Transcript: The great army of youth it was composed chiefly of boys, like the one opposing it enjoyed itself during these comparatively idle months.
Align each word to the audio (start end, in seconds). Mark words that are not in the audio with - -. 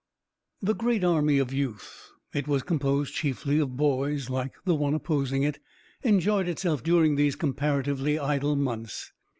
The 0.63 0.73
great 0.73 1.03
army 1.03 1.37
of 1.37 1.53
youth 1.53 2.09
it 2.33 2.47
was 2.47 2.63
composed 2.63 3.13
chiefly 3.13 3.59
of 3.59 3.77
boys, 3.77 4.31
like 4.31 4.53
the 4.65 4.73
one 4.73 4.95
opposing 4.95 5.43
it 5.43 5.59
enjoyed 6.01 6.47
itself 6.47 6.81
during 6.81 7.17
these 7.17 7.35
comparatively 7.35 8.17
idle 8.17 8.55
months. 8.55 9.11